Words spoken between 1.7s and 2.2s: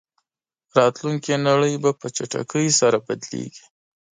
به په